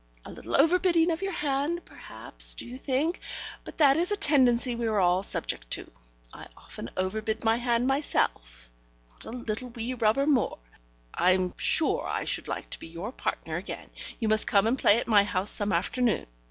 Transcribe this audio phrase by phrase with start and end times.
[0.25, 3.19] A little overbidding of your hand, perhaps, do you think?
[3.63, 5.91] but that is a tendency we are all subject to:
[6.33, 8.71] I often overbid my hand myself.
[9.11, 10.57] Not a little wee rubber more.
[11.13, 13.91] I'm sure I should like to be your partner again.
[14.19, 16.25] You must come and play at my house some afternoon.